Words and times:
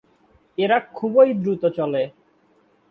এরা 0.57 0.77
খুবই 0.93 1.29
দ্রুত 1.41 1.63
চলে। 1.77 2.03